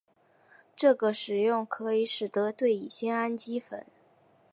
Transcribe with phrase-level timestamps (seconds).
[0.75, 3.85] 这个作用可以使得对乙酰氨基酚。